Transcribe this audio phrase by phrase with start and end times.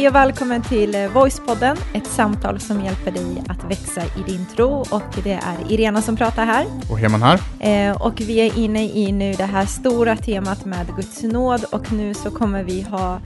[0.00, 4.46] Hej och välkommen till eh, Voicepodden, ett samtal som hjälper dig att växa i din
[4.46, 4.70] tro.
[4.70, 6.66] Och det är Irena som pratar här.
[6.90, 7.40] Och Heman här.
[7.60, 11.92] Eh, och vi är inne i nu det här stora temat med Guds nåd och
[11.92, 13.20] nu så kommer vi ha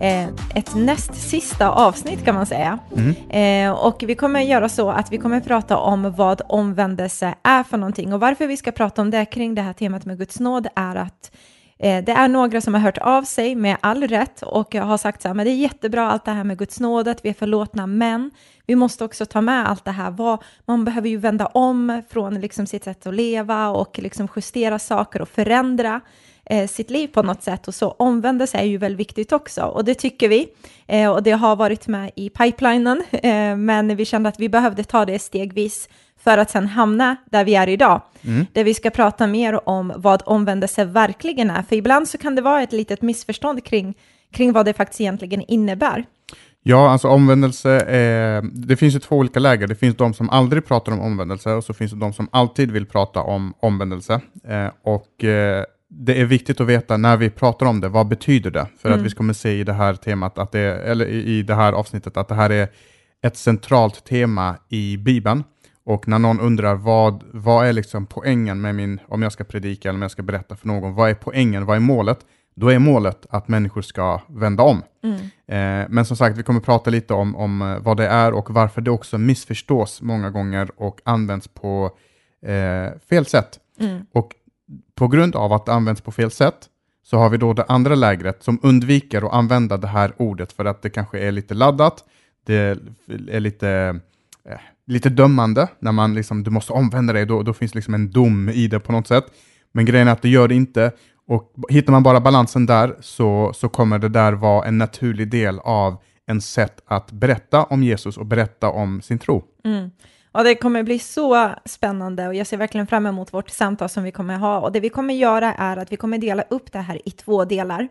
[0.00, 2.78] eh, ett näst sista avsnitt kan man säga.
[2.96, 3.70] Mm.
[3.70, 7.76] Eh, och vi kommer göra så att vi kommer prata om vad omvändelse är för
[7.76, 10.66] någonting och varför vi ska prata om det kring det här temat med Guds nåd
[10.76, 11.30] är att
[11.78, 15.22] Eh, det är några som har hört av sig med all rätt och har sagt
[15.22, 17.34] så här, men det är jättebra allt det här med Guds nåd, att vi är
[17.34, 18.30] förlåtna, men
[18.66, 20.38] vi måste också ta med allt det här.
[20.64, 25.22] Man behöver ju vända om från liksom sitt sätt att leva och liksom justera saker
[25.22, 26.00] och förändra
[26.44, 27.68] eh, sitt liv på något sätt.
[27.68, 30.48] Och så omvändelse är ju väldigt viktigt också och det tycker vi.
[30.86, 33.02] Eh, och det har varit med i pipelinen,
[33.64, 35.88] men vi kände att vi behövde ta det stegvis
[36.28, 38.46] för att sen hamna där vi är idag, mm.
[38.52, 41.62] där vi ska prata mer om vad omvändelse verkligen är.
[41.62, 43.94] För ibland så kan det vara ett litet missförstånd kring,
[44.32, 46.04] kring vad det faktiskt egentligen innebär.
[46.62, 49.66] Ja, alltså omvändelse, eh, det finns ju två olika läger.
[49.66, 52.70] Det finns de som aldrig pratar om omvändelse och så finns det de som alltid
[52.70, 54.20] vill prata om omvändelse.
[54.48, 58.50] Eh, och eh, det är viktigt att veta när vi pratar om det, vad betyder
[58.50, 58.66] det?
[58.78, 59.00] För mm.
[59.00, 62.16] att vi kommer se i det här temat, att det, eller i det här avsnittet,
[62.16, 62.68] att det här är
[63.22, 65.44] ett centralt tema i Bibeln.
[65.88, 69.88] Och när någon undrar vad, vad är liksom poängen med min, om jag ska predika
[69.88, 72.18] eller om jag ska berätta för någon, vad är poängen, vad är målet?
[72.54, 74.82] Då är målet att människor ska vända om.
[75.02, 75.16] Mm.
[75.46, 78.50] Eh, men som sagt, vi kommer prata lite om, om eh, vad det är och
[78.50, 81.90] varför det också missförstås många gånger och används på
[82.42, 83.58] eh, fel sätt.
[83.80, 84.06] Mm.
[84.12, 84.34] Och
[84.94, 86.58] på grund av att det används på fel sätt
[87.04, 90.64] så har vi då det andra lägret som undviker att använda det här ordet för
[90.64, 92.04] att det kanske är lite laddat,
[92.46, 92.78] det
[93.30, 94.00] är lite
[94.48, 94.58] Eh,
[94.88, 98.48] lite dömande, när man liksom, du måste omvända dig, då, då finns liksom en dom
[98.48, 99.24] i det på något sätt.
[99.72, 100.92] Men grejen är att det gör det inte,
[101.26, 105.58] och hittar man bara balansen där så, så kommer det där vara en naturlig del
[105.58, 105.96] av
[106.26, 109.44] en sätt att berätta om Jesus och berätta om sin tro.
[109.64, 109.90] Mm.
[110.32, 114.02] Ja, det kommer bli så spännande och jag ser verkligen fram emot vårt samtal som
[114.02, 114.60] vi kommer ha.
[114.60, 117.44] Och det vi kommer göra är att vi kommer dela upp det här i två
[117.44, 117.88] delar.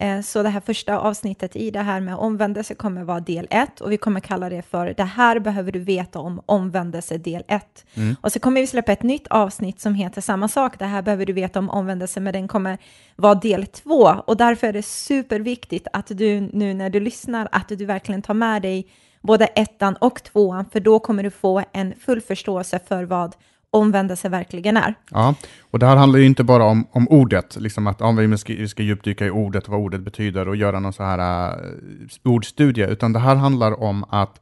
[0.00, 3.80] Eh, så det här första avsnittet i det här med omvändelse kommer vara del 1
[3.80, 7.86] och vi kommer kalla det för det här behöver du veta om omvändelse del 1.
[7.94, 8.16] Mm.
[8.20, 11.26] Och så kommer vi släppa ett nytt avsnitt som heter samma sak, det här behöver
[11.26, 12.78] du veta om omvändelse, men den kommer
[13.16, 13.92] vara del 2
[14.26, 18.34] och därför är det superviktigt att du nu när du lyssnar att du verkligen tar
[18.34, 18.86] med dig
[19.26, 23.34] både ettan och tvåan, för då kommer du få en full förståelse för vad
[23.70, 24.94] omvändelse verkligen är.
[25.10, 25.34] Ja,
[25.70, 28.52] och det här handlar ju inte bara om, om ordet, liksom att ja, vi, ska,
[28.52, 31.66] vi ska djupdyka i ordet, vad ordet betyder och göra någon så här uh,
[32.24, 34.40] ordstudie, utan det här handlar om att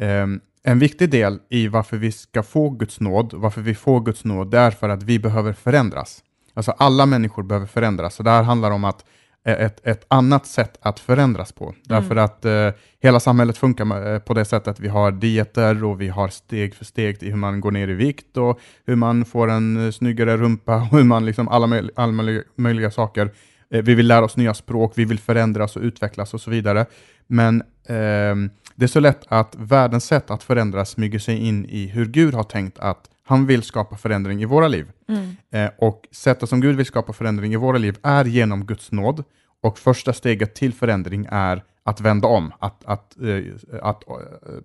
[0.00, 4.24] um, en viktig del i varför vi ska få Guds nåd, varför vi får Guds
[4.24, 6.22] nåd, det är för att vi behöver förändras.
[6.54, 9.04] Alltså alla människor behöver förändras, så det här handlar om att
[9.44, 11.64] ett, ett annat sätt att förändras på.
[11.64, 11.76] Mm.
[11.84, 12.70] Därför att eh,
[13.02, 16.74] hela samhället funkar eh, på det sättet att vi har dieter och vi har steg
[16.74, 19.90] för steg i hur man går ner i vikt och hur man får en eh,
[19.90, 23.30] snyggare rumpa och hur man liksom alla, möj alla möjliga, möjliga saker.
[23.70, 26.86] Eh, vi vill lära oss nya språk, vi vill förändras och utvecklas och så vidare.
[27.26, 28.36] Men eh,
[28.74, 32.34] det är så lätt att världens sätt att förändras smyger sig in i hur Gud
[32.34, 34.90] har tänkt att han vill skapa förändring i våra liv.
[35.08, 35.36] Mm.
[35.52, 39.24] Eh, och sättet som Gud vill skapa förändring i våra liv är genom Guds nåd.
[39.62, 44.16] Och första steget till förändring är att vända om, att, att, eh, att, uh,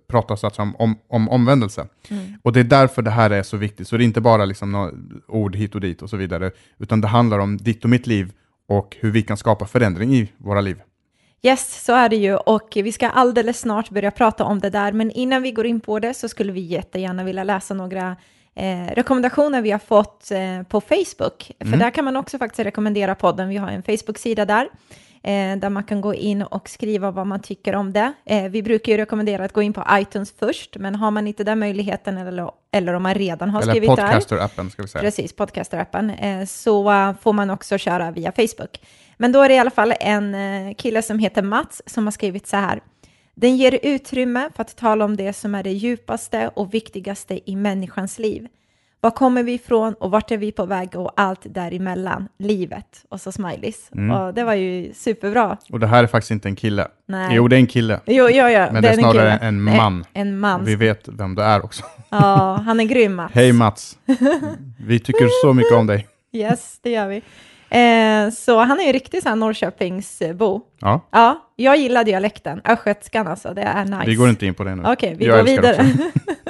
[0.08, 1.86] prata så att om, om, om omvändelse.
[2.10, 2.32] Mm.
[2.42, 3.88] Och det är därför det här är så viktigt.
[3.88, 4.90] Så det är inte bara liksom
[5.28, 8.32] ord hit och dit och så vidare, utan det handlar om ditt och mitt liv
[8.68, 10.76] och hur vi kan skapa förändring i våra liv.
[11.42, 14.92] Yes, så är det ju och vi ska alldeles snart börja prata om det där,
[14.92, 18.16] men innan vi går in på det så skulle vi jättegärna vilja läsa några
[18.56, 21.52] eh, rekommendationer vi har fått eh, på Facebook.
[21.58, 21.78] För mm.
[21.78, 23.48] där kan man också faktiskt rekommendera podden.
[23.48, 24.68] Vi har en Facebook-sida där.
[25.22, 28.12] Eh, där man kan gå in och skriva vad man tycker om det.
[28.26, 31.44] Eh, vi brukar ju rekommendera att gå in på iTunes först, men har man inte
[31.44, 34.04] den möjligheten eller, eller om man redan har eller skrivit där.
[34.04, 35.02] Eller podcaster-appen ska vi säga.
[35.02, 36.46] Precis, podcaster-appen.
[36.46, 36.84] Så
[37.22, 38.80] får man också köra via Facebook.
[39.16, 42.46] Men då är det i alla fall en kille som heter Mats som har skrivit
[42.46, 42.80] så här.
[43.40, 47.56] Den ger utrymme för att tala om det som är det djupaste och viktigaste i
[47.56, 48.46] människans liv.
[49.00, 53.20] Var kommer vi ifrån och vart är vi på väg och allt däremellan, livet och
[53.20, 53.90] så smileys.
[53.94, 54.10] Mm.
[54.10, 55.56] Och det var ju superbra.
[55.70, 56.88] Och det här är faktiskt inte en kille.
[57.06, 57.28] Nej.
[57.34, 58.00] Jo, det är en kille.
[58.06, 60.04] Jo, jo, jo, Men det är, snarare en, en man.
[60.12, 60.60] En man.
[60.60, 61.84] Och vi vet vem det är också.
[62.08, 63.34] Ja, han är grym Mats.
[63.34, 63.98] Hej Mats.
[64.86, 66.06] Vi tycker så mycket om dig.
[66.32, 67.22] Yes, det gör vi.
[67.70, 70.60] Eh, så han är ju riktigt så här Norrköpingsbo.
[70.80, 71.00] Ja.
[71.10, 71.42] ja.
[71.56, 74.02] Jag gillar dialekten, östgötskan alltså, det är nice.
[74.06, 74.82] Vi går inte in på det nu.
[74.82, 75.86] Okej, okay, vi jag går vidare.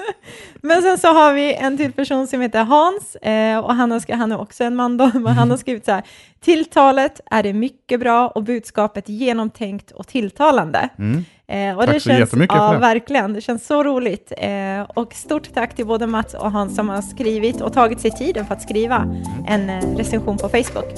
[0.63, 4.17] Men sen så har vi en till person som heter Hans eh, och han, har,
[4.17, 6.03] han är också en man då, men han har skrivit så här.
[6.41, 10.89] Tilltalet är det mycket bra och budskapet genomtänkt och tilltalande.
[10.99, 11.25] Mm.
[11.49, 12.81] Eh, och tack det så känns, jättemycket ja, för det.
[12.81, 13.33] verkligen.
[13.33, 14.33] Det känns så roligt.
[14.37, 18.11] Eh, och stort tack till både Mats och Hans som har skrivit och tagit sig
[18.11, 19.25] tiden för att skriva mm.
[19.49, 20.93] en eh, recension på Facebook.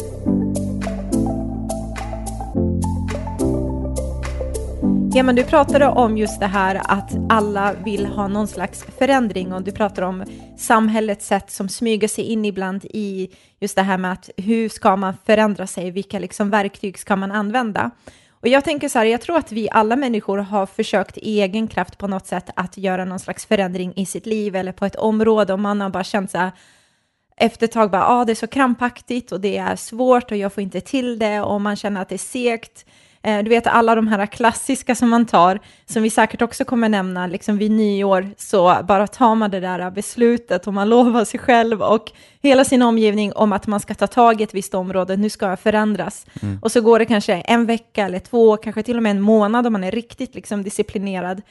[5.15, 9.53] Ja, men du pratade om just det här att alla vill ha någon slags förändring
[9.53, 10.25] och du pratar om
[10.59, 13.31] samhällets sätt som smyger sig in ibland i
[13.61, 17.33] just det här med att hur ska man förändra sig, vilka liksom verktyg ska man
[17.33, 17.91] använda?
[18.41, 21.69] Och jag tänker så här, jag tror att vi alla människor har försökt i egen
[21.69, 24.97] kraft på något sätt att göra någon slags förändring i sitt liv eller på ett
[24.97, 26.53] område och man har bara känt så här,
[27.37, 30.53] efter ett tag bara, ah, det är så krampaktigt och det är svårt och jag
[30.53, 32.87] får inte till det och man känner att det är segt.
[33.23, 36.89] Eh, du vet alla de här klassiska som man tar, som vi säkert också kommer
[36.89, 41.41] nämna, liksom vid nyår så bara tar man det där beslutet och man lovar sig
[41.41, 42.13] själv och
[42.43, 45.49] hela sin omgivning om att man ska ta tag i ett visst område, nu ska
[45.49, 46.27] jag förändras.
[46.43, 46.59] Mm.
[46.63, 49.67] Och så går det kanske en vecka eller två, kanske till och med en månad
[49.67, 51.43] om man är riktigt liksom disciplinerad.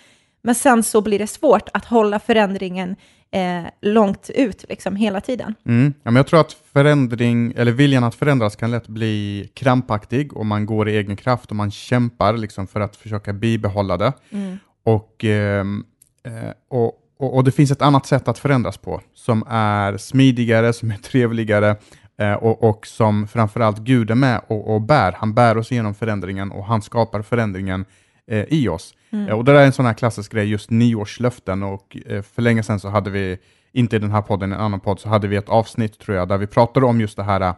[0.42, 2.96] Men sen så blir det svårt att hålla förändringen
[3.32, 5.56] eh, långt ut liksom, hela tiden.
[5.66, 5.94] Mm.
[6.04, 10.46] Ja, men jag tror att förändring, eller viljan att förändras kan lätt bli krampaktig och
[10.46, 14.14] man går i egen kraft och man kämpar liksom, för att försöka bibehålla det.
[14.30, 14.58] Mm.
[14.84, 15.86] Och, ehm,
[16.24, 20.74] eh, och, och, och, det finns ett annat sätt att förändras på som är smidigare,
[20.74, 21.76] som är trevligare
[22.20, 25.12] eh, och, och som framförallt Gud är med och, och bär.
[25.12, 27.86] Han bär oss igenom förändringen och han skapar förändringen
[28.28, 28.94] eh, i oss.
[29.10, 29.38] Mm.
[29.38, 31.64] Och det där är en sån här klassisk grej, just nyårslöften.
[31.64, 33.38] Och eh, för länge sedan så hade vi,
[33.72, 36.28] inte i den här podden, en annan podd, så hade vi ett avsnitt tror jag,
[36.28, 37.54] där vi pratade om just det här eh,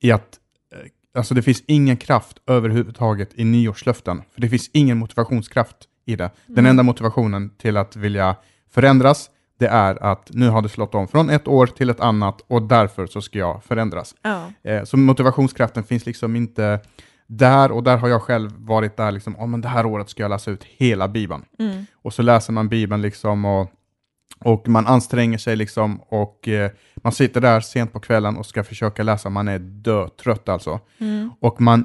[0.00, 0.38] i att
[0.72, 0.78] eh,
[1.14, 4.22] alltså det finns ingen kraft överhuvudtaget i nyårslöften.
[4.34, 5.76] För det finns ingen motivationskraft
[6.06, 6.30] i det.
[6.46, 6.70] Den mm.
[6.70, 8.36] enda motivationen till att vilja
[8.70, 12.44] förändras, det är att nu har det slått om från ett år till ett annat
[12.46, 14.14] och därför så ska jag förändras.
[14.24, 14.84] Oh.
[14.84, 16.80] Så motivationskraften finns liksom inte
[17.30, 20.22] där, och där har jag själv varit där, liksom, oh, men det här året ska
[20.22, 21.44] jag läsa ut hela Bibeln.
[21.58, 21.86] Mm.
[22.02, 23.70] Och så läser man Bibeln liksom och,
[24.38, 28.64] och man anstränger sig liksom och eh, man sitter där sent på kvällen och ska
[28.64, 30.80] försöka läsa, man är dötrött alltså.
[30.98, 31.30] Mm.
[31.40, 31.84] Och man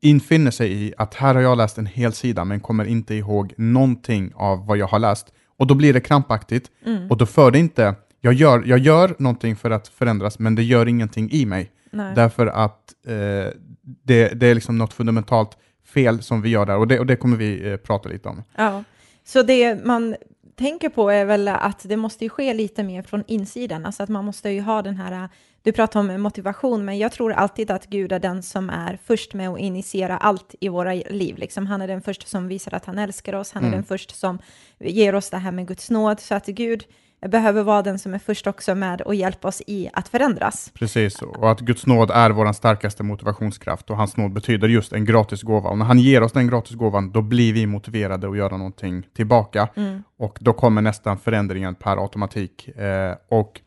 [0.00, 3.54] infinner sig i att här har jag läst en hel sida men kommer inte ihåg
[3.56, 5.32] någonting av vad jag har läst.
[5.58, 7.10] Och då blir det krampaktigt mm.
[7.10, 10.62] och då för det inte, jag gör, jag gör någonting för att förändras men det
[10.62, 11.70] gör ingenting i mig.
[11.90, 12.14] Nej.
[12.14, 13.52] Därför att eh,
[13.84, 17.16] det, det är liksom något fundamentalt fel som vi gör där och det, och det
[17.16, 18.42] kommer vi eh, prata lite om.
[18.56, 18.84] Ja,
[19.24, 20.16] så det man
[20.56, 24.08] tänker på är väl att det måste ju ske lite mer från insidan, alltså att
[24.08, 25.28] man måste ju ha den här,
[25.62, 29.34] du pratar om motivation, men jag tror alltid att Gud är den som är först
[29.34, 31.38] med att initiera allt i våra liv.
[31.38, 33.78] Liksom, han är den första som visar att han älskar oss, han är mm.
[33.78, 34.38] den första som
[34.78, 36.84] ger oss det här med Guds nåd, så att Gud
[37.28, 40.70] behöver vara den som är först också med och hjälpa oss i att förändras.
[40.74, 45.04] Precis, och att Guds nåd är vår starkaste motivationskraft och hans nåd betyder just en
[45.04, 45.70] gratis gåva.
[45.70, 49.06] Och när han ger oss den gratis gåvan, då blir vi motiverade att göra någonting
[49.16, 49.68] tillbaka.
[49.74, 50.02] Mm.
[50.18, 52.68] Och då kommer nästan förändringen per automatik.
[52.68, 53.60] Eh, och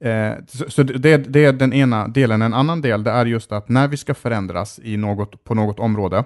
[0.00, 2.42] Eh, så, så det, det, är den ena delen.
[2.42, 5.78] En annan del det är just att när vi ska förändras i något, på något
[5.78, 6.24] område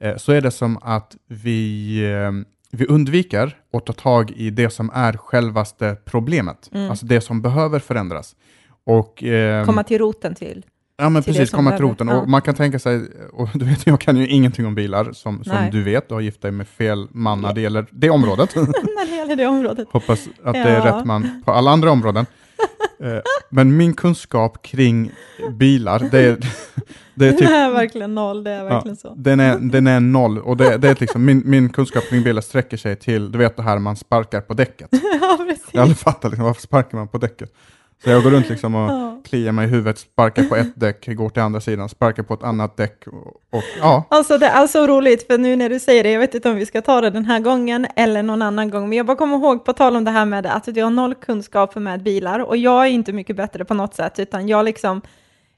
[0.00, 2.32] eh, så är det som att vi eh,
[2.70, 6.90] vi undviker att ta tag i det som är självaste problemet, mm.
[6.90, 8.36] alltså det som behöver förändras.
[8.86, 10.64] Och, eh, komma till roten till.
[10.98, 12.08] Ja, men precis, komma till roten.
[12.08, 12.20] Ja.
[12.20, 15.44] Och man kan tänka sig, och du vet, jag kan ju ingenting om bilar, som,
[15.44, 18.54] som du vet, du har gift dig med fel man när det gäller det området.
[18.56, 19.88] när det gäller det området.
[19.90, 20.64] Hoppas att ja.
[20.64, 22.26] det är rätt man på alla andra områden.
[23.02, 25.12] Eh, men min kunskap kring
[25.52, 26.36] bilar, det är,
[27.14, 27.40] det är typ...
[27.40, 29.14] Den är verkligen noll, det är verkligen ja, så.
[29.16, 32.42] Den är, den är noll, och det, det är liksom, min, min kunskap kring bilar
[32.42, 34.88] sträcker sig till, du vet det här man sparkar på däcket.
[35.20, 35.68] ja, precis.
[35.72, 37.52] Jag aldrig fattat liksom, varför sparkar man på däcket.
[38.04, 39.20] Så jag går runt liksom och ja.
[39.24, 42.42] kliar mig i huvudet, sparkar på ett däck, går till andra sidan, sparkar på ett
[42.42, 43.04] annat däck.
[43.06, 43.26] Och,
[43.58, 44.06] och, ja.
[44.10, 46.56] Alltså det är så roligt, för nu när du säger det, jag vet inte om
[46.56, 49.36] vi ska ta det den här gången eller någon annan gång, men jag bara kommer
[49.36, 52.56] ihåg på tal om det här med att du har noll kunskap med bilar, och
[52.56, 55.02] jag är inte mycket bättre på något sätt, utan jag liksom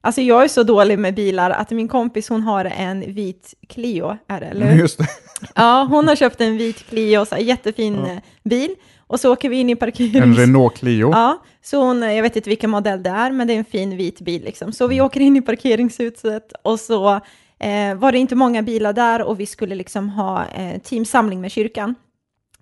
[0.05, 4.19] Alltså jag är så dålig med bilar att min kompis hon har en vit Clio,
[4.29, 5.07] är det, eller Just det.
[5.55, 8.21] Ja, hon har köpt en vit Clio, så jättefin ja.
[8.43, 8.75] bil.
[9.07, 10.23] Och så åker vi in i parkeringen.
[10.23, 11.11] En Renault Clio.
[11.13, 13.97] Ja, så hon, jag vet inte vilken modell det är, men det är en fin
[13.97, 14.73] vit bil liksom.
[14.73, 15.07] Så vi mm.
[15.07, 17.21] åker in i parkeringshuset och så
[17.59, 21.51] eh, var det inte många bilar där och vi skulle liksom ha eh, teamsamling med
[21.51, 21.95] kyrkan.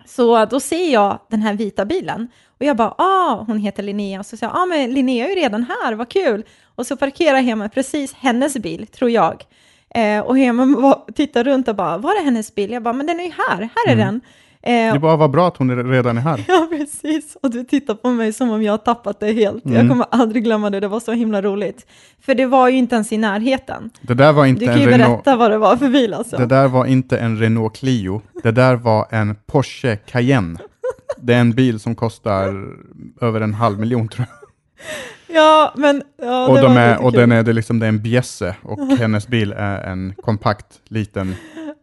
[0.05, 2.27] Så då ser jag den här vita bilen
[2.59, 4.19] och jag bara, ah, hon heter Linnea.
[4.19, 6.43] Och så säger jag, ah, men Linnea är ju redan här, vad kul.
[6.75, 9.43] Och så parkerar Hema precis hennes bil, tror jag.
[9.95, 12.71] Eh, och Hema tittar runt och bara, var är hennes bil?
[12.71, 14.05] Jag bara, men den är ju här, här är mm.
[14.05, 14.21] den.
[14.63, 16.43] Eh, Det bara var bra att hon är- redan är här.
[16.47, 17.37] Ja, precis.
[17.43, 19.61] Och du tittar på mig som om jag har tappat det helt.
[19.65, 19.89] Jag Mm.
[19.89, 21.85] kommer aldrig glömma det, det var så himla roligt.
[22.25, 23.89] För det var ju inte ens i närheten.
[24.01, 25.23] Det där var inte Du kan ju Renault.
[25.23, 26.37] berätta vad det var för bil alltså.
[26.37, 28.21] Det där var inte en Renault Clio.
[28.43, 30.59] Det där var en Porsche Cayenne.
[31.21, 32.65] Det är en bil som kostar
[33.21, 34.37] över en halv miljon tror jag.
[35.35, 37.19] Ja, men ja, och de är, och kul.
[37.19, 40.65] den är, det är liksom det är en bjässe och hennes bil är en kompakt
[40.87, 41.35] liten.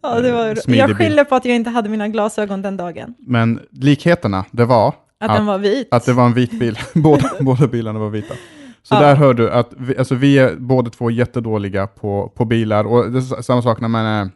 [0.03, 3.15] Ja, det var, smidig Jag skyller på att jag inte hade mina glasögon den dagen.
[3.19, 5.89] Men likheterna, det var Att den var vit.
[5.91, 6.79] att det var en vit bil.
[6.95, 8.35] båda, båda bilarna var vita.
[8.83, 9.01] Så Ja.
[9.01, 13.11] där hör du att vi, alltså vi är båda två jättedåliga på, på bilar och
[13.13, 14.31] det är samma sak när man är,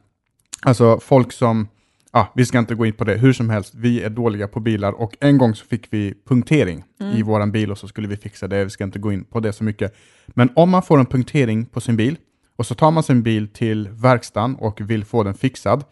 [0.63, 1.69] alltså folk som,
[2.13, 4.61] ja, vi ska inte gå in på det, hur som helst, vi är dåliga på
[4.61, 7.17] bilar och en gång så fick vi punktering Mm.
[7.17, 9.41] i våran bil och så skulle vi fixa det, vi ska inte gå in på
[9.41, 9.95] det så mycket.
[10.27, 12.17] Men om man får en punktering på sin bil
[12.63, 15.85] och så tar man sin bil till verkstaden och vill få den fixad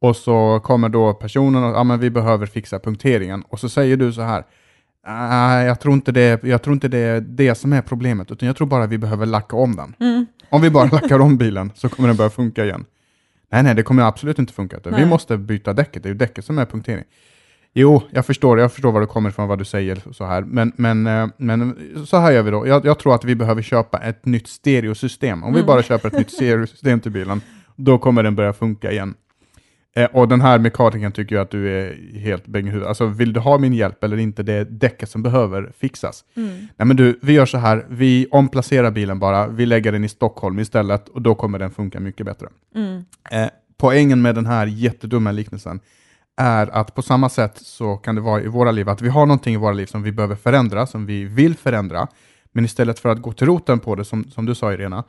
[0.00, 3.96] och så kommer då personen och ja, men vi behöver fixa punkteringen och så säger
[3.96, 4.44] du så här
[5.06, 8.46] Nej, jag tror inte det, jag tror inte det är det som är problemet, utan
[8.46, 9.94] jag tror bara vi behöver lacka om den.
[10.00, 10.26] Mm.
[10.50, 12.84] Om vi bara lackar om bilen så kommer den börja funka igen.
[13.52, 14.78] Nej, nej, det kommer absolut inte funka.
[14.84, 17.04] Vi måste byta däcket, det är ju däcket som är punktering.
[17.76, 20.72] Jo, jag förstår, jag förstår var du kommer ifrån, vad du säger så här, men,
[20.76, 21.76] men, eh, men
[22.06, 22.66] så här gör vi då.
[22.66, 25.44] Jag, jag tror att vi behöver köpa ett nytt stereosystem.
[25.44, 25.66] Om vi Mm.
[25.66, 27.40] bara köper ett nytt stereosystem till bilen,
[27.76, 29.14] då kommer den börja funka igen.
[29.96, 32.88] Eh, och den här mekanikern tycker jag att du är helt bäng i huvudet.
[32.88, 36.24] Alltså vill du ha min hjälp eller inte, det är däcket som behöver fixas.
[36.36, 36.48] Mm.
[36.76, 40.08] Nej men du, vi gör så här, vi omplacerar bilen bara, vi lägger den i
[40.08, 42.46] Stockholm istället och då kommer den funka mycket bättre.
[42.74, 43.04] Mm.
[43.30, 45.80] Eh, poängen med den här jättedumma liknelsen
[46.36, 49.26] är att på samma sätt så kan det vara i våra liv, att vi har
[49.26, 52.08] någonting i våra liv som vi behöver förändra, som vi vill förändra,
[52.52, 55.04] men istället för att gå till roten på det, som, som du sa Irena,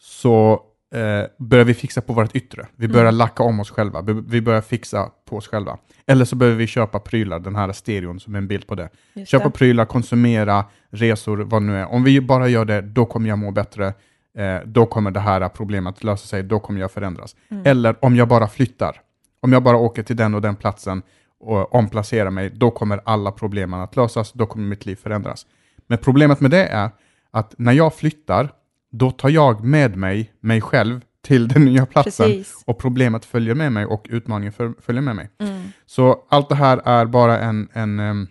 [0.00, 0.60] så
[0.94, 2.66] eh, börjar vi fixa på vårt yttre.
[2.76, 5.78] Vi börjar lacka om oss själva, vi, börjar fixa på oss själva.
[6.06, 8.88] Eller så behöver vi köpa prylar, den här stereon som är en bild på det.
[9.14, 9.50] Just Köpa det.
[9.50, 11.92] prylar, konsumera, resor, vad nu är.
[11.92, 13.94] Om vi bara gör det, då kommer jag må bättre.
[14.38, 17.36] Eh, då kommer det här problemet lösa sig, då kommer jag förändras.
[17.50, 17.62] Mm.
[17.66, 19.00] Eller om jag bara flyttar.
[19.44, 21.02] Om jag bara åker till den och den platsen
[21.40, 25.46] och omplacerar mig, då kommer alla problemen att lösas, då kommer mitt liv förändras.
[25.86, 26.90] Men problemet med det är
[27.30, 28.48] att när jag flyttar,
[28.92, 32.62] då tar jag med mig mig själv till den nya platsen Precis.
[32.66, 35.30] och problemet följer med mig och utmaningen föl- följer med mig.
[35.40, 35.62] Mm.
[35.86, 38.26] Så allt det här är bara en, en,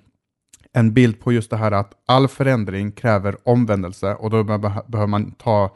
[0.73, 5.07] en bild på just det här att all förändring kräver omvändelse och då be- behöver
[5.07, 5.75] man ta,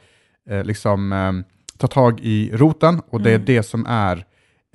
[0.49, 1.43] eh, liksom,
[1.77, 3.45] ta tag i roten och det är Mm.
[3.45, 4.25] det som är,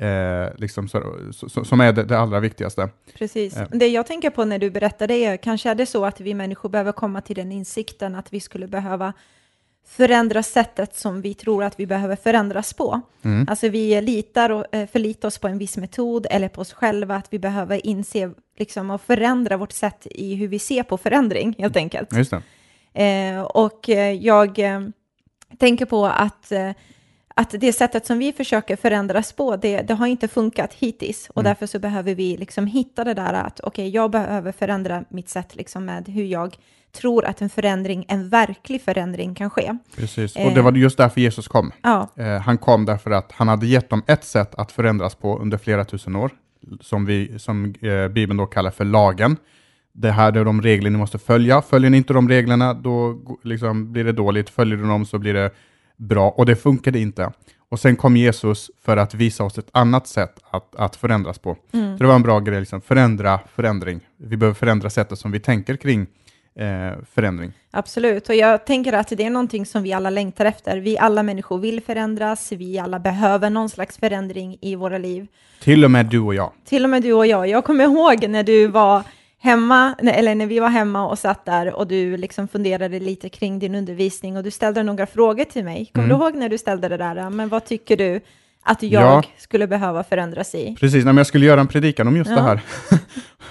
[0.00, 2.88] eh, liksom, så, så, som är det, det allra viktigaste.
[3.14, 3.56] Precis.
[3.56, 3.66] Ja.
[3.70, 6.34] Det jag tänker på när du berättar det är, kanske är det så att vi
[6.34, 9.12] människor behöver komma till den insikten att vi skulle behöva
[9.86, 13.00] förändra sättet som vi tror att vi behöver förändras på.
[13.22, 13.46] Mm.
[13.48, 17.16] Alltså vi litar och eh, förlitar oss på en viss metod eller på oss själva,
[17.16, 21.54] att vi behöver inse liksom, och förändra vårt sätt i hur vi ser på förändring,
[21.58, 22.16] helt enkelt.
[22.16, 22.32] Just.
[22.94, 24.80] Eh, och eh, jag eh,
[25.58, 26.70] tänker på att, eh,
[27.34, 31.30] att det sättet som vi försöker förändras på, det, det har inte funkat hittills.
[31.30, 31.50] Och Mm.
[31.50, 35.56] därför så behöver vi liksom hitta det där att, okej, jag behöver förändra mitt sätt
[35.56, 36.56] liksom med hur jag
[36.92, 39.76] tror att en förändring, en verklig förändring kan ske.
[39.96, 40.36] Precis.
[40.36, 40.46] Eh.
[40.46, 41.72] Och det var just därför Jesus kom.
[41.82, 45.38] Ja, Eh, han kom därför att han hade gett dem ett sätt att förändras på
[45.38, 46.30] under flera tusen år,
[46.80, 49.36] som, vi, som eh, Bibeln då kallar för lagen.
[49.92, 51.62] Det här är de regler ni måste följa.
[51.62, 54.50] Följer ni inte de reglerna, då liksom blir det dåligt.
[54.50, 55.50] Följer du dem så blir det
[55.96, 56.30] bra.
[56.30, 57.32] Och det funkade inte.
[57.68, 61.56] Och sen kom Jesus för att visa oss ett annat sätt att, att förändras på.
[61.72, 61.96] mm.
[61.98, 62.80] Så det var en bra grej, liksom.
[62.80, 64.00] förändra förändring.
[64.16, 66.06] Vi behöver förändra sättet som vi tänker kring
[66.54, 67.52] eh, förändring.
[67.70, 68.28] absolut.
[68.28, 70.78] Och jag tänker att det är någonting som vi alla längtar efter.
[70.78, 75.26] Vi alla människor vill förändras, vi alla behöver någon slags förändring i våra liv.
[75.60, 76.52] Till och med du och jag.
[76.64, 77.48] Till och med du och jag.
[77.48, 79.02] Jag kommer ihåg när du var
[79.42, 83.58] hemma, eller när vi var hemma och satt där och du liksom funderade lite kring
[83.58, 85.90] din undervisning och du ställde några frågor till mig.
[85.94, 86.18] Kommer Mm.
[86.18, 87.30] du ihåg när du ställde det där?
[87.30, 88.20] Men vad tycker du
[88.62, 89.22] att jag Ja.
[89.38, 90.76] skulle behöva förändras i?
[90.80, 92.36] Precis, nej, jag skulle göra en predikan om just Ja.
[92.36, 92.60] det här.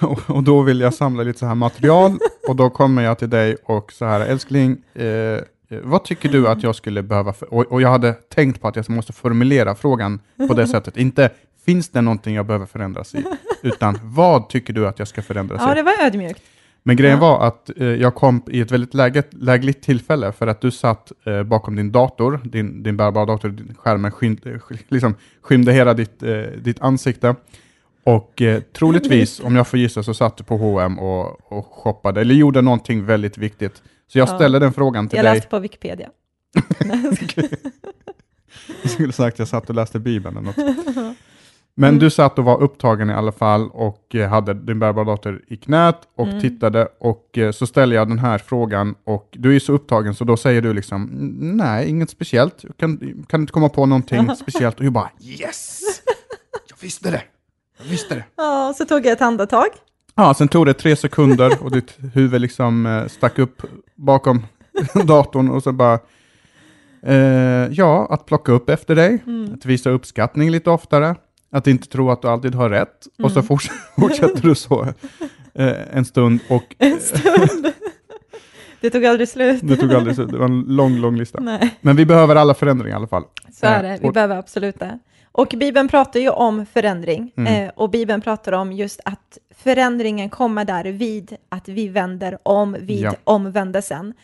[0.00, 2.18] och, och då vill jag samla lite så här material
[2.48, 5.38] och då kommer jag till dig och så här, älskling, eh, eh,
[5.82, 8.76] vad tycker du att jag skulle behöva, för, och, och jag hade tänkt på att
[8.76, 11.30] jag måste formulera frågan på det sättet, inte
[11.64, 13.24] finns det någonting jag behöver förändras i,
[13.62, 15.74] utan vad tycker du att jag ska förändras Ja, i?
[15.74, 16.42] det var ödmjukt.
[16.84, 17.20] Men grejen Ja.
[17.38, 21.12] var att eh, jag kom i ett väldigt läget, lägligt tillfälle för att du satt
[21.26, 24.52] eh, bakom din dator, din, din bärbara dator, din skärmen skym, eh,
[24.88, 27.34] liksom, skymde hela ditt, eh, ditt ansikte.
[28.04, 32.20] Och eh, troligtvis, om jag får gissa, så satt du på H&M och, och shoppade,
[32.20, 33.82] eller gjorde någonting väldigt viktigt.
[34.08, 34.34] Så jag Ja.
[34.36, 35.34] ställde den frågan till Jag dig.
[35.34, 36.08] läste på Wikipedia.
[38.82, 41.16] Jag skulle sagt att jag satt och läste Bibeln eller något.
[41.74, 41.98] Men Mm.
[42.00, 45.56] du satt och var upptagen i alla fall och eh, hade din bärbara dator i
[45.56, 46.40] knät och Mm.
[46.40, 50.24] tittade och eh, så ställer jag den här frågan och du är så upptagen så
[50.24, 52.56] då säger du liksom "Mm, nej, inget speciellt.
[52.64, 55.80] Jag kan, kan inte komma på någonting speciellt och jag bara yes!
[56.68, 57.22] Jag visste det!
[57.78, 58.24] Jag visste det!
[58.36, 59.66] Ja, så tog jag ett andetag.
[60.14, 63.62] Ja, sen tog det tre sekunder och ditt huvud liksom eh, stack upp
[63.94, 64.42] bakom
[65.04, 65.98] datorn och så bara
[67.02, 69.54] eh, ja, att plocka upp efter dig, Mm.
[69.54, 71.14] att visa uppskattning lite oftare,
[71.52, 73.46] att inte tro att du alltid har rätt och så Mm.
[73.48, 74.82] forts- fortsätter du så
[75.54, 77.72] eh, en stund och En stund.
[78.80, 79.60] Det tog aldrig slut.
[79.62, 81.40] det tog aldrig slut, det var en lång, lång lista.
[81.40, 83.24] Nej, Men vi behöver alla förändringar i alla fall.
[83.52, 83.98] så är det.
[84.02, 84.98] Vi och- behöver absolut det.
[85.34, 87.32] Och Bibeln pratar ju om förändring.
[87.36, 87.64] Mm.
[87.64, 92.76] Eh, och Bibeln pratar om just att förändringen kommer där vid att vi vänder om,
[92.80, 93.14] vid Ja.
[93.24, 94.14] omvändelsen.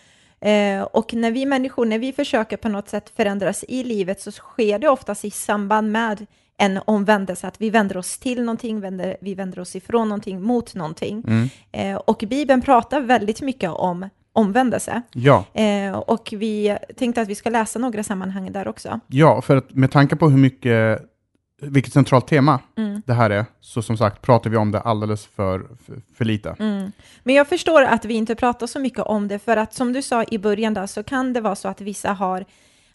[0.41, 4.31] Eh, och när vi människor, när vi försöker på något sätt förändras i livet så
[4.33, 6.27] sker det oftast i samband med
[6.61, 10.75] en omvändelse, att vi vänder oss till någonting, vänder, vi vänder oss ifrån någonting, mot
[10.75, 11.25] någonting.
[11.27, 11.49] Mm.
[11.73, 15.03] Eh, och Bibeln pratar väldigt mycket om omvändelse.
[15.13, 19.01] Ja, Eh, och vi tänkte att vi ska läsa några sammanhang där också.
[19.07, 21.03] ja, för att med tanke på hur mycket,
[21.63, 23.03] vilket centralt tema Mm.
[23.07, 26.57] det här är, så som sagt pratar vi om det alldeles för, för, för lite.
[26.59, 26.93] Mm.
[27.23, 30.03] Men jag förstår att vi inte pratar så mycket om det, för att som du
[30.03, 32.45] sa i början där, så kan det vara så att vissa har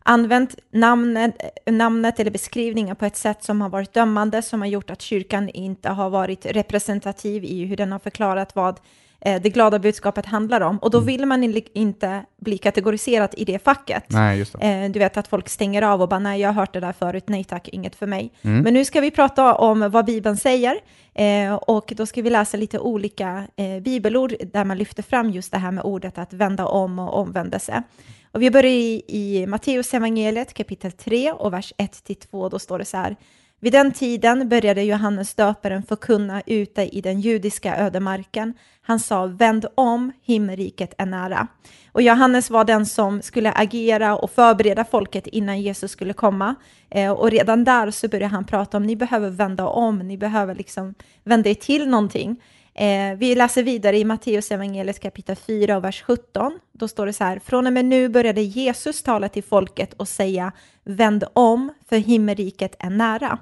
[0.03, 4.89] använt namnet, namnet eller beskrivningen på ett sätt som har varit dömande, som har gjort
[4.89, 8.79] att kyrkan inte har varit representativ i hur den har förklarat vad
[9.25, 10.77] det glada budskapet handlar om.
[10.77, 14.03] Och då vill man in- inte bli kategoriserat i det facket.
[14.07, 14.67] Nej, det.
[14.67, 16.93] Eh, du vet att folk stänger av och bara nej, jag har hört det där
[16.93, 18.31] förut, nej tack, inget för mig.
[18.41, 18.61] Mm.
[18.61, 20.75] Men nu ska vi prata om vad Bibeln säger
[21.13, 25.51] eh, och då ska vi läsa lite olika eh, bibelord där man lyfter fram just
[25.51, 27.83] det här med ordet att vända om och omvändelse.
[28.31, 32.85] Och vi börjar i, i Matteus evangeliet kapitel 3 och vers 1-2, då står det
[32.85, 33.15] så här.
[33.63, 38.53] Vid den tiden började Johannes döparen förkunna ute i den judiska ödemarken.
[38.81, 41.47] Han sa, vänd om, himmelriket är nära.
[41.91, 46.55] Och Johannes var den som skulle agera och förbereda folket innan Jesus skulle komma.
[46.89, 50.55] Eh, och redan där så började han prata om, ni behöver vända om, ni behöver
[50.55, 52.43] liksom vända er till någonting.
[52.73, 56.59] Eh, vi läser vidare i Matteus evangeliet kapitel 4 och vers 17.
[56.71, 60.07] Då står det så här, från och med nu började Jesus tala till folket och
[60.07, 60.51] säga,
[60.83, 63.39] vänd om, för himmelriket är nära.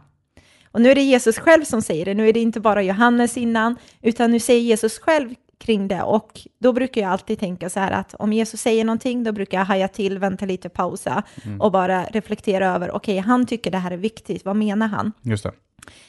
[0.72, 3.38] Och nu är det Jesus själv som säger det, nu är det inte bara Johannes
[3.38, 7.80] innan, utan nu säger Jesus själv kring det och då brukar jag alltid tänka så
[7.80, 11.24] här att om Jesus säger någonting, då brukar jag haja till, vänta lite, pausa
[11.60, 15.12] och bara reflektera över, okej, han tycker det här är viktigt, vad menar han?
[15.22, 15.52] Just det.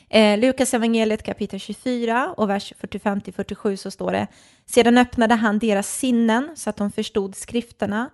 [0.08, 4.26] Eh, Lukas evangeliet kapitel 24 och vers 45-47 så står det
[4.66, 8.10] Sedan öppnade han deras sinnen så att de förstod skrifterna.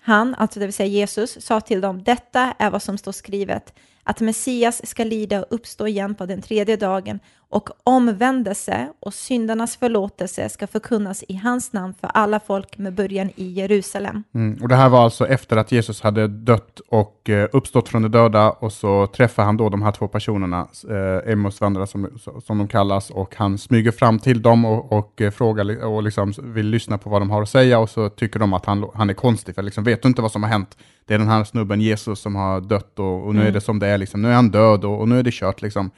[0.00, 3.74] Han, alltså det vill säga Jesus, sa till dem Detta är vad som står skrivet
[4.04, 7.20] att Messias ska lida och uppstå igen på den tredje dagen
[7.52, 13.30] och omvändelse och syndarnas förlåtelse ska förkunnas i hans namn för alla folk med början
[13.36, 14.24] i Jerusalem.
[14.34, 14.58] Mm.
[14.62, 18.08] Och det här var alltså efter att Jesus hade dött och eh, uppstått från de
[18.08, 22.68] döda och så träffar han då de här två personerna, eh, Emmausvandrare som, som de
[22.68, 26.98] kallas, och han smyger fram till dem och, och eh, frågar och liksom vill lyssna
[26.98, 29.54] på vad de har att säga och så tycker de att han, han är konstig,
[29.54, 30.76] för liksom, vet du inte vad som har hänt?
[31.06, 33.54] Det är den här snubben Jesus som har dött och, och nu är Mm.
[33.54, 34.22] det som det är, liksom.
[34.22, 35.62] nu är han död och, och nu är det kört.
[35.62, 35.90] Liksom.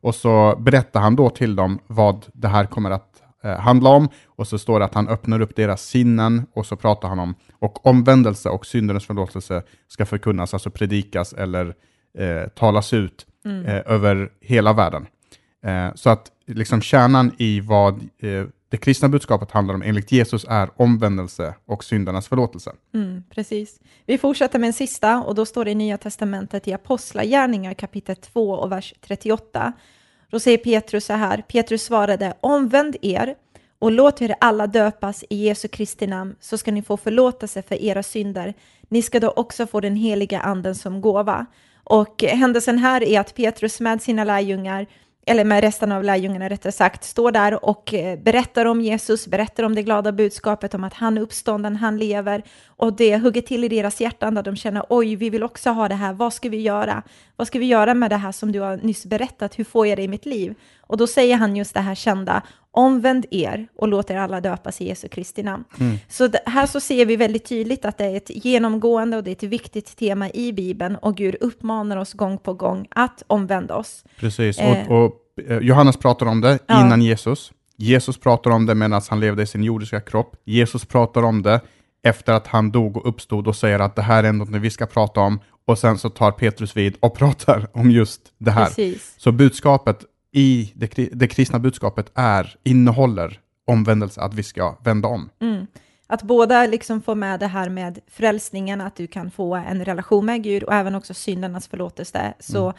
[0.00, 4.08] Och så berättar han då till dem vad det här kommer att eh, handla om.
[4.26, 7.34] Och så står det att han öppnar upp deras sinnen och så pratar han om
[7.52, 11.74] och omvändelse och syndernas förlåtelse ska förkunnas, alltså predikas eller
[12.18, 13.26] eh, talas ut
[13.66, 15.06] eh, över hela världen.
[15.64, 20.46] Eh, så att liksom kärnan i vad eh, det kristna budskapet handlar om enligt Jesus
[20.48, 22.72] är omvändelse och syndernas förlåtelse.
[22.94, 23.80] Mm, precis.
[24.06, 28.16] Vi fortsätter med en sista och då står det i Nya Testamentet i Apostlagärningar kapitel
[28.16, 29.72] 2 och vers 38.
[30.30, 33.34] Då säger Petrus så här, Petrus svarade, omvänd er
[33.78, 37.82] och låt er alla döpas i Jesu Kristi namn så ska ni få förlåtelse för
[37.82, 38.54] era synder.
[38.88, 41.46] Ni ska då också få den heliga anden som gåva.
[41.84, 44.86] Och händelsen här är att Petrus med sina lärjungar
[45.28, 49.62] eller med resten av lärjungarna rättare sagt, står där och eh, berättar om Jesus, berättar
[49.62, 53.64] om det glada budskapet om att han är uppstånden, han lever och det hugger till
[53.64, 56.48] i deras hjärtan där de känner oj, vi vill också ha det här, vad ska
[56.48, 57.02] vi göra?
[57.38, 59.98] Vad ska vi göra med det här som du har nyss berättat, hur får jag
[59.98, 60.54] det i mitt liv?
[60.80, 64.80] Och då säger han just det här kända, omvänd er och låt er alla döpas
[64.80, 65.64] i Jesu Kristi namn.
[66.08, 69.30] Så det, här så ser vi väldigt tydligt att det är ett genomgående och det
[69.30, 73.76] är ett viktigt tema i Bibeln och Gud uppmanar oss gång på gång att omvända
[73.76, 74.04] oss.
[74.16, 74.92] Precis, Eh.
[74.92, 75.14] och, och
[75.50, 76.80] eh, Johannes pratar om det Ja.
[76.86, 77.52] innan Jesus.
[77.76, 80.36] Jesus pratar om det medan han levde i sin jordiska kropp.
[80.44, 81.60] Jesus pratar om det
[82.02, 84.86] efter att han dog och uppstod och säger att det här är något vi ska
[84.86, 88.66] prata om och sen så tar Petrus vid och pratar om just det här.
[88.66, 89.14] Precis.
[89.18, 95.30] Så budskapet i det, det kristna budskapet är, innehåller omvändelse, att vi ska vända om.
[95.40, 95.66] Mm.
[96.06, 100.26] Att båda liksom får med det här med frälsningen, att du kan få en relation
[100.26, 102.74] med Gud och även också syndernas förlåtelse, så Mm.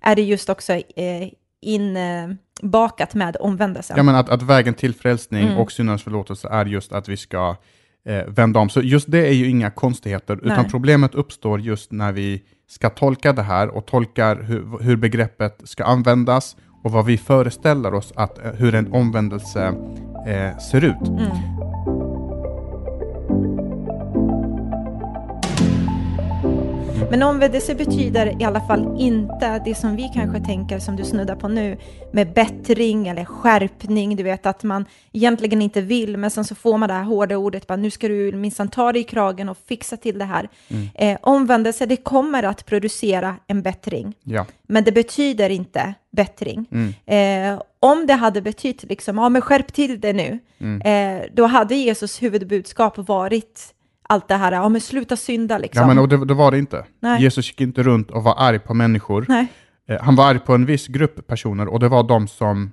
[0.00, 1.28] är det just också eh,
[1.60, 3.96] inbakat med omvändelsen.
[3.96, 5.58] Ja, men att, att vägen till frälsning Mm.
[5.58, 7.56] och syndernas förlåtelse är just att vi ska
[8.06, 8.68] eh, vända om.
[8.68, 10.70] Så just det är ju inga konstigheter, utan Nej.
[10.70, 15.84] problemet uppstår just när vi ska tolka det här och tolkar hur, hur begreppet ska
[15.84, 19.66] användas och vad vi föreställer oss att eh, hur en omvändelse
[20.26, 21.08] eh, ser ut.
[21.08, 21.75] Mm.
[27.10, 31.36] Men omvändelse betyder i alla fall inte det som vi kanske tänker, som du snuddar
[31.36, 31.76] på nu,
[32.12, 36.78] med bättring eller skärpning, du vet att man egentligen inte vill, men sen så får
[36.78, 39.58] man det här hårda ordet, bara, nu ska du minsann ta dig i kragen och
[39.68, 40.48] fixa till det här.
[40.94, 44.46] Eh, omvändelse, det kommer att producera en bättring, Ja.
[44.68, 46.66] men det betyder inte bättring.
[46.72, 47.54] Mm.
[47.56, 50.80] Eh, om det hade betytt liksom, ja men skärp till det nu, Mm.
[51.20, 53.72] eh, då hade Jesus huvudbudskap varit
[54.08, 55.80] allt det här, ja men sluta synda liksom.
[55.82, 56.84] Ja, men och det, det var det inte.
[57.00, 57.22] Nej.
[57.22, 59.24] Jesus gick inte runt och var arg på människor.
[59.28, 59.46] Nej.
[59.88, 62.72] Eh, Han var arg på en viss grupp personer och det var de som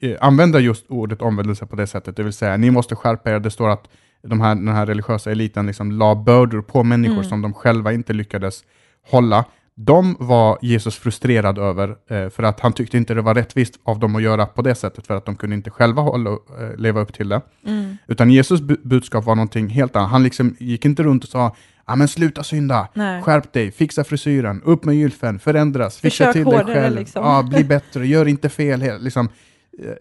[0.00, 2.16] eh, använde just ordet omvändelse på det sättet.
[2.16, 3.40] Det vill säga, ni måste skärpa er.
[3.40, 3.88] Det står att
[4.22, 7.24] de här, den här religiösa eliten liksom la bördor på människor Mm.
[7.28, 8.62] som de själva inte lyckades
[9.10, 9.44] hålla.
[9.80, 13.98] De var Jesus frustrerad över, eh, för att han tyckte inte det var rättvist av
[13.98, 17.00] dem att göra på det sättet, för att de kunde inte själva hålla, eh, leva
[17.00, 17.40] upp till det.
[17.66, 17.96] Mm.
[18.06, 20.10] Utan Jesus bu- budskap var någonting helt annat.
[20.10, 23.22] Han liksom gick inte runt och sa Ja men sluta synda, Nej.
[23.22, 27.24] skärp dig, fixa frisyren, upp med gylfen, förändras, fixa Försök till dig själv, liksom.
[27.24, 29.28] ja, bli bättre, gör inte fel, liksom,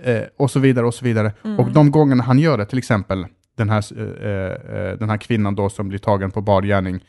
[0.04, 1.32] eh, och så vidare och så vidare.
[1.44, 1.60] Mm.
[1.60, 3.26] Och de gångerna han gör det, till exempel
[3.58, 3.84] den här,
[4.98, 7.02] den här kvinnan då som blir tagen på bar gärning, eh,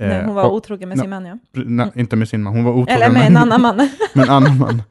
[0.00, 1.38] Nej, hon var och- otrogen med sin man, ja.
[1.52, 3.76] nej, inte med sin man, hon var otrogen Eller med en annan man.
[4.14, 4.82] med en annan man.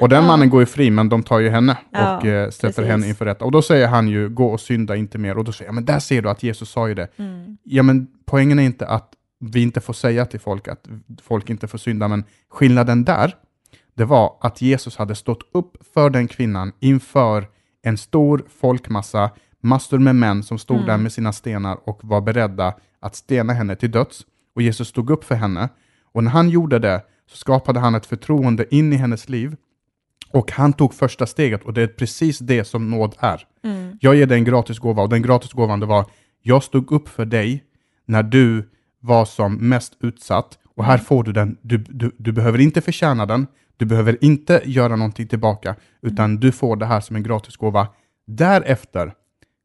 [0.00, 0.26] Och den Ja.
[0.26, 2.84] mannen går ju fri, men de tar ju henne Ja, och eh, sätter precis.
[2.86, 3.44] henne inför rätta.
[3.44, 5.38] Och då säger han ju, gå och synda inte mer.
[5.38, 7.08] Och då säger jag, men där ser du att Jesus sa ju det.
[7.16, 7.56] Mm.
[7.62, 9.08] Ja, men poängen är inte att
[9.40, 10.88] vi inte får säga till folk att
[11.22, 13.34] folk inte får synda, men skillnaden där,
[13.96, 17.46] det var att Jesus hade stått upp för den kvinnan inför
[17.82, 19.30] en stor folkmassa,
[19.62, 20.88] massor med män som stod Mm.
[20.88, 24.22] där med sina stenar och var beredda att stena henne till döds.
[24.54, 25.68] Och Jesus stod upp för henne.
[26.12, 29.56] Och när han gjorde det så skapade han ett förtroende in i hennes liv.
[30.32, 33.46] Och han tog första steget och det är precis det som nåd är.
[33.64, 33.98] Mm.
[34.00, 36.06] Jag ger dig en gratis gåva och den gratis gåvan det var,
[36.42, 37.64] jag stod upp för dig
[38.06, 42.58] när du var som mest utsatt och här får du den, du, du, du behöver
[42.58, 47.16] inte förtjäna den, du behöver inte göra någonting tillbaka, utan du får det här som
[47.16, 47.88] en gratis gåva.
[48.26, 49.12] Därefter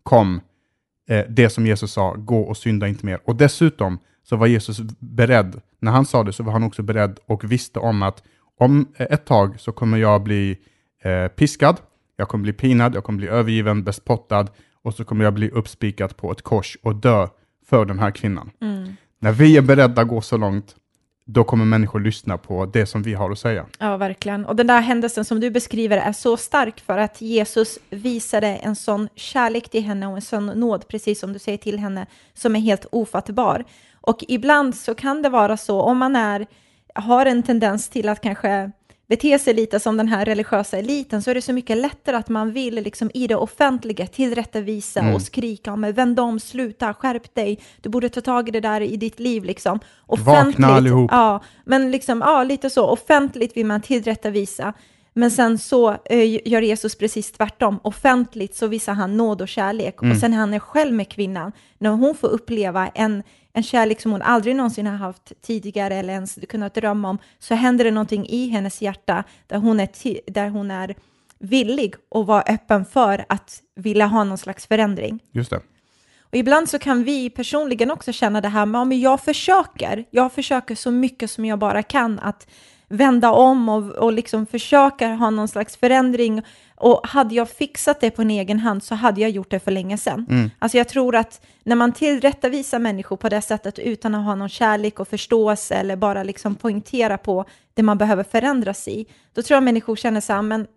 [0.03, 0.41] kom
[1.09, 3.19] eh, det som Jesus sa, gå och synda inte mer.
[3.25, 7.19] Och dessutom så var Jesus beredd, när han sa det så var han också beredd
[7.25, 8.23] och visste om att
[8.57, 10.57] om eh, ett tag så kommer jag bli
[11.01, 11.77] eh, piskad,
[12.15, 14.47] jag kommer bli pinad, jag kommer bli övergiven, bespottad
[14.83, 17.27] och så kommer jag bli uppspikad på ett kors och dö
[17.65, 18.51] för den här kvinnan.
[18.61, 18.95] Mm.
[19.19, 20.75] När vi är beredda att gå så långt,
[21.29, 23.65] då kommer människor lyssna på det som vi har att säga.
[23.79, 24.45] Ja, verkligen.
[24.45, 28.75] Och den där händelsen som du beskriver är så stark för att Jesus visade en
[28.75, 32.55] sån kärlek till henne och en sån nåd, precis som du säger till henne, som
[32.55, 33.65] är helt ofattbar.
[34.01, 36.47] Och ibland så kan det vara så, om man är,
[36.95, 38.71] har en tendens till att kanske
[39.09, 42.29] bete sig lite som den här religiösa eliten, så är det så mycket lättare att
[42.29, 45.15] man vill liksom i det offentliga tillrättavisa Mm.
[45.15, 48.81] och skrika om vänd om, sluta, skärp dig, du borde ta tag i det där
[48.81, 49.79] i ditt liv liksom.
[50.07, 51.11] Vakna allihop.
[51.13, 52.85] Ja, men liksom, ja, lite så.
[52.85, 54.73] Offentligt vill man tillrättavisa.
[55.13, 57.79] Men sen så eh, gör Jesus precis tvärtom.
[57.83, 60.01] Offentligt så visar han nåd och kärlek.
[60.01, 60.11] Mm.
[60.11, 63.23] Och sen han är själv med kvinnan, när hon får uppleva en,
[63.57, 67.55] en kärlek som hon aldrig någonsin har haft tidigare eller ens kunnat drömma om, så
[67.55, 69.89] händer det någonting i hennes hjärta där hon är,
[70.31, 70.95] där hon är
[71.39, 75.19] villig och vara öppen för att vilja ha någon slags förändring.
[75.31, 75.61] Just det.
[76.21, 80.05] Och ibland så kan vi personligen också känna det här med, ja, men jag försöker,
[80.11, 82.47] jag försöker så mycket som jag bara kan att
[82.89, 86.41] vända om och, och liksom försöka ha någon slags förändring.
[86.75, 89.71] Och hade jag fixat det på en egen hand så hade jag gjort det för
[89.71, 90.25] länge sedan.
[90.29, 90.51] Mm.
[90.59, 94.49] Alltså jag tror att när man tillrättavisar människor på det sättet utan att ha någon
[94.49, 99.55] kärlek och förståelse eller bara liksom poängtera på det man behöver förändras i, då tror
[99.55, 100.67] jag människor känner så här, men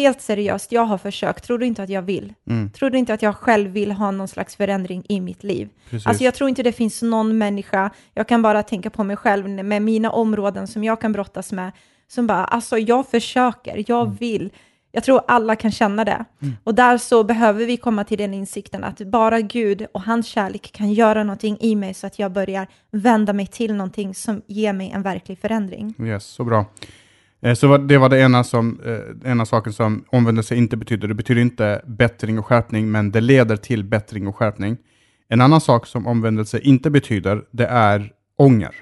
[0.00, 2.34] helt seriöst, jag har försökt, tror du inte att jag vill?
[2.50, 2.70] Mm.
[2.70, 5.68] Tror du inte att jag själv vill ha någon slags förändring i mitt liv?
[5.90, 6.06] Precis.
[6.06, 9.48] Alltså jag tror inte det finns någon människa, jag kan bara tänka på mig själv
[9.48, 11.72] med mina områden som jag kan brottas med,
[12.08, 14.16] som bara, alltså jag försöker, jag Mm.
[14.16, 14.50] vill,
[14.92, 16.24] Jag tror alla kan känna det.
[16.42, 16.54] Mm.
[16.64, 20.72] Och där så behöver vi komma till den insikten att bara Gud och hans kärlek
[20.72, 24.72] kan göra någonting i mig så att jag börjar vända mig till någonting som ger
[24.72, 25.94] mig en verklig förändring.
[26.00, 26.64] Yes, så bra.
[27.46, 31.08] Eh, så det var det ena, som, eh, ena saken som omvändelse inte betyder.
[31.08, 34.76] Det betyder inte bättring och skärpning, men det leder till bättring och skärpning.
[35.28, 38.74] En annan sak som omvändelse inte betyder, det är ånger.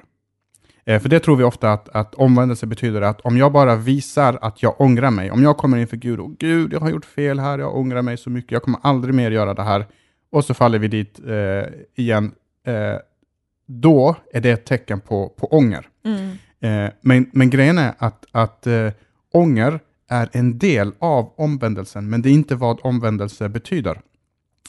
[0.84, 4.38] Eh, för det tror vi ofta att, att omvändelse betyder att om jag bara visar
[4.40, 7.40] att jag ångrar mig, om jag kommer inför Gud och Gud, jag har gjort fel
[7.40, 9.86] här, jag ångrar mig så mycket, jag kommer aldrig mer göra det här,
[10.30, 12.32] och så faller vi dit eh, igen,
[12.66, 12.98] eh,
[13.66, 15.88] då är det ett tecken på, på ånger.
[16.04, 16.36] Mm.
[16.64, 18.88] Eh, men, men grejen är att, att eh,
[19.32, 24.00] ånger är en del av omvändelsen, men det är inte vad omvändelse betyder.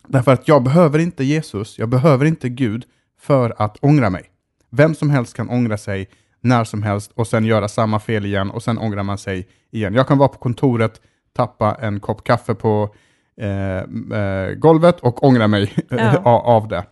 [0.07, 2.85] Därför att jag behöver inte Jesus, jag behöver inte Gud
[3.19, 4.23] för att ångra mig.
[4.69, 6.09] Vem som helst kan ångra sig
[6.41, 9.93] när som helst och sen göra samma fel igen och sen ångrar man sig igen.
[9.93, 11.01] Jag kan vara på kontoret,
[11.35, 12.95] tappa en kopp kaffe på
[13.41, 13.77] eh,
[14.19, 16.17] eh, golvet och ångra mig Ja.
[16.17, 16.85] av- det.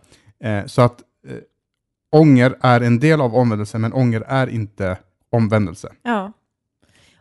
[0.48, 0.98] Eh, så att
[2.14, 4.96] ånger är en del av omvändelse, men ånger är inte
[5.30, 5.88] omvändelse.
[6.02, 6.32] Ja.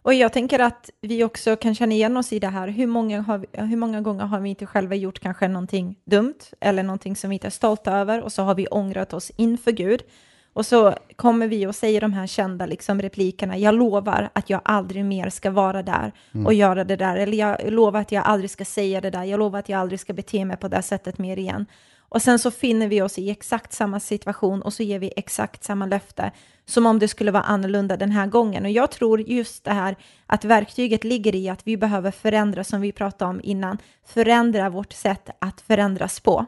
[0.01, 2.67] Och jag tänker att vi också kan känna igen oss i det här.
[2.67, 6.39] Hur många, har vi, hur många gånger har vi inte själva gjort kanske någonting dumt
[6.59, 9.71] eller någonting som vi inte är stolta över och så har vi ångrat oss inför
[9.71, 10.01] Gud.
[10.53, 13.57] Och så kommer vi och säger de här kända liksom, replikerna.
[13.57, 16.11] Jag lovar att jag aldrig mer ska vara där
[16.45, 17.17] och göra det där.
[17.17, 19.23] Eller jag lovar att jag aldrig ska säga det där.
[19.23, 21.65] Jag lovar att jag aldrig ska bete mig på det sättet mer igen.
[22.13, 25.63] Och sen så finner vi oss i exakt samma situation och så ger vi exakt
[25.63, 26.31] samma löfte
[26.65, 28.65] som om det skulle vara annorlunda den här gången.
[28.65, 29.95] Och jag tror just det här
[30.27, 34.93] att verktyget ligger i att vi behöver förändra, som vi pratade om innan, förändra vårt
[34.93, 36.45] sätt att förändras på.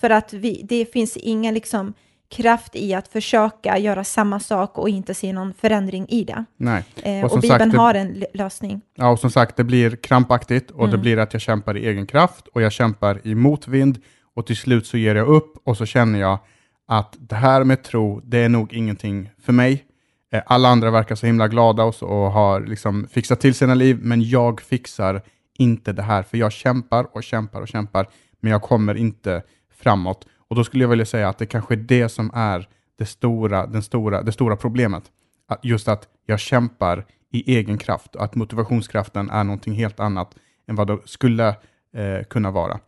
[0.00, 1.92] För att vi, det finns ingen liksom
[2.28, 6.44] kraft i att försöka göra samma sak och inte se någon förändring i det.
[6.56, 6.84] Nej.
[7.02, 8.80] Eh, Och och Bibeln sagt, det- har en lösning.
[8.94, 10.90] Ja, och som sagt, det blir krampaktigt och Mm.
[10.90, 13.98] det blir att jag kämpar i egen kraft och jag kämpar i motvind
[14.36, 16.38] och till slut så ger jag upp och så känner jag
[16.86, 19.84] att det här med tro, det är nog ingenting för mig.
[20.32, 23.74] Eh, alla andra verkar så himla glada och, så, och har liksom fixat till sina
[23.74, 25.22] liv, men jag fixar
[25.58, 28.06] inte det här, för jag kämpar och kämpar och kämpar,
[28.40, 29.42] men jag kommer inte
[29.74, 30.26] framåt.
[30.48, 32.68] Och då skulle jag vilja säga att det kanske är det som är
[32.98, 35.04] det stora, den stora, det stora problemet.
[35.48, 40.34] Att just att jag kämpar i egen kraft och att motivationskraften är någonting helt annat
[40.68, 41.48] än vad det skulle
[41.94, 42.80] eh, kunna vara.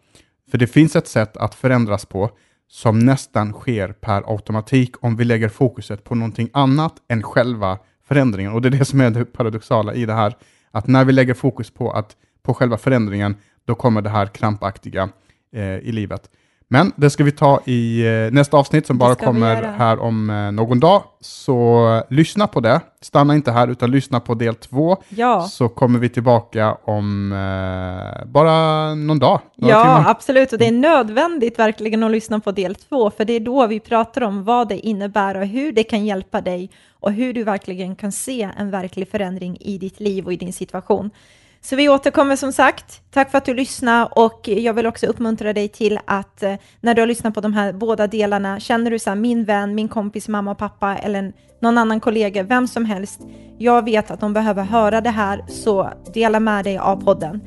[0.50, 2.30] För det finns ett sätt att förändras på
[2.68, 8.52] som nästan sker per automatik om vi lägger fokuset på någonting annat än själva förändringen.
[8.52, 10.36] Och det är det som är det paradoxala i det här,
[10.70, 15.08] att när vi lägger fokus på, att, på själva förändringen, då kommer det här krampaktiga
[15.52, 16.30] eh, i livet.
[16.70, 20.52] Men det ska vi ta i eh, nästa avsnitt som bara kommer här om eh,
[20.52, 21.02] någon dag.
[21.20, 22.80] Så eh, lyssna på det.
[23.00, 24.96] Stanna inte här utan lyssna på del två.
[25.08, 29.40] Ja, Så kommer vi tillbaka om eh, bara någon dag.
[29.54, 30.04] Ja timmar.
[30.10, 30.52] absolut.
[30.52, 33.80] Och det är nödvändigt verkligen att lyssna på del två, för det är då vi
[33.80, 37.96] pratar om vad det innebär och hur det kan hjälpa dig och hur du verkligen
[37.96, 41.10] kan se en verklig förändring i ditt liv och i din situation.
[41.60, 43.00] Så vi återkommer som sagt.
[43.10, 46.94] Tack för att du lyssnade och jag vill också uppmuntra dig till att eh, när
[46.94, 49.88] du har lyssnat på de här båda delarna, känner du så här, min vän, min
[49.88, 53.20] kompis, mamma och pappa eller någon annan kollega, vem som helst,
[53.58, 57.40] jag vet att de behöver höra det här, så dela med dig av podden.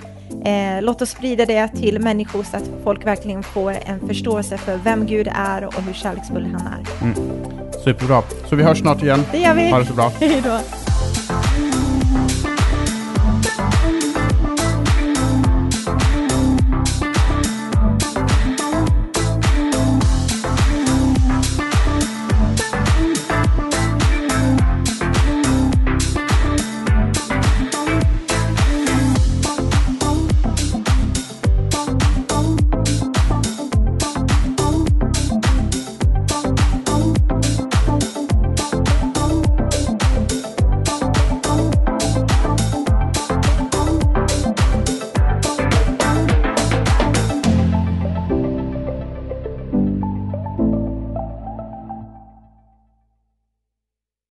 [0.45, 4.77] Eh, låt oss sprida det till människor så att folk verkligen får en förståelse för
[4.77, 7.13] vem Gud är och hur kärleksfull han är.
[7.83, 8.21] Superbra.
[8.49, 9.23] Så vi hörs snart igen.
[9.31, 9.71] Det gör vi!
[9.71, 10.11] Ha det så bra.
[10.19, 10.80] Hej då!